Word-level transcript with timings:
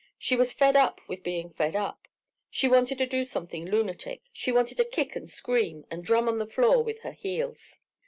She 0.17 0.35
was 0.35 0.51
fed 0.51 0.75
up 0.75 0.99
with 1.07 1.21
being 1.21 1.51
fed 1.51 1.75
up, 1.75 2.07
she 2.49 2.67
wanted 2.67 2.97
to 2.97 3.05
do 3.05 3.23
something 3.23 3.67
lunatic, 3.67 4.23
she 4.33 4.51
wanted 4.51 4.77
to 4.77 4.85
kick 4.85 5.15
and 5.15 5.29
scream 5.29 5.85
and 5.91 6.03
drum 6.03 6.27
on 6.27 6.39
the 6.39 6.47
floor 6.47 6.83
with 6.83 7.01
her 7.01 7.11
heels. 7.13 7.81